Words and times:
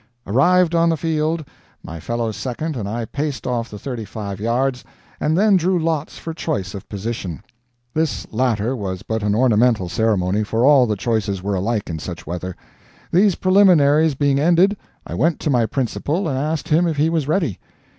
Arrived 0.25 0.73
on 0.73 0.89
the 0.89 0.97
field, 0.97 1.45
my 1.83 1.99
fellow 1.99 2.31
second 2.31 2.75
and 2.75 2.89
I 2.89 3.05
paced 3.05 3.45
off 3.45 3.69
the 3.69 3.77
thirty 3.77 4.03
five 4.03 4.39
yards, 4.39 4.83
and 5.19 5.37
then 5.37 5.57
drew 5.57 5.77
lots 5.77 6.17
for 6.17 6.33
choice 6.33 6.73
of 6.73 6.89
position. 6.89 7.43
This 7.93 8.25
latter 8.31 8.75
was 8.75 9.03
but 9.03 9.21
an 9.21 9.35
ornamental 9.35 9.89
ceremony, 9.89 10.43
for 10.43 10.65
all 10.65 10.87
the 10.87 10.95
choices 10.95 11.43
were 11.43 11.53
alike 11.53 11.87
in 11.87 11.99
such 11.99 12.25
weather. 12.25 12.55
These 13.11 13.35
preliminaries 13.35 14.15
being 14.15 14.39
ended, 14.39 14.75
I 15.05 15.13
went 15.13 15.39
to 15.41 15.51
my 15.51 15.67
principal 15.67 16.27
and 16.27 16.35
asked 16.35 16.69
him 16.69 16.87
if 16.87 16.97
he 16.97 17.11
was 17.11 17.27
ready. 17.27 17.59